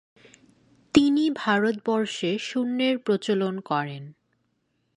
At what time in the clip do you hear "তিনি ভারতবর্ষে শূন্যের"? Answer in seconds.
0.95-2.95